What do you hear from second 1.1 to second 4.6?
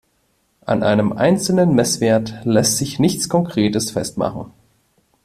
einzelnen Messwert lässt sich nichts Konkretes festmachen.